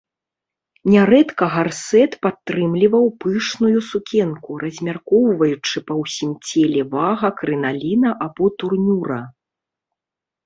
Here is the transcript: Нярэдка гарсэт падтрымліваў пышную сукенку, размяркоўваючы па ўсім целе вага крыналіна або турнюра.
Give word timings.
Нярэдка 0.91 1.45
гарсэт 1.55 2.11
падтрымліваў 2.25 3.03
пышную 3.25 3.77
сукенку, 3.89 4.57
размяркоўваючы 4.63 5.77
па 5.89 5.93
ўсім 6.01 6.31
целе 6.49 6.81
вага 6.93 7.29
крыналіна 7.43 8.15
або 8.29 8.45
турнюра. 8.63 9.21